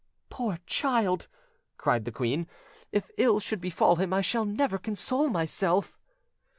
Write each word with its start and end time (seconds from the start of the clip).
"Poor 0.31 0.57
child!" 0.65 1.27
cried 1.77 2.05
the 2.05 2.11
queen; 2.11 2.47
"if 2.91 3.11
ill 3.19 3.39
should 3.39 3.61
befall 3.61 3.97
him, 3.97 4.11
I 4.13 4.21
shall 4.21 4.45
never 4.45 4.79
console 4.79 5.29
myself." 5.29 5.95